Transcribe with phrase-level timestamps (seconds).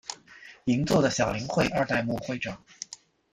[0.65, 2.65] 银座的小林会二代目会长。